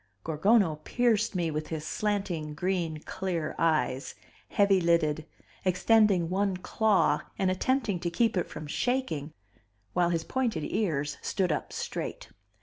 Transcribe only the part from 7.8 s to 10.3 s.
to keep it from shaking while his